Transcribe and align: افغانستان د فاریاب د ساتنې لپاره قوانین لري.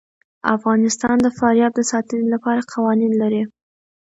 افغانستان 0.55 1.15
د 1.21 1.27
فاریاب 1.37 1.71
د 1.75 1.81
ساتنې 1.91 2.27
لپاره 2.33 2.67
قوانین 2.73 3.13
لري. 3.21 3.43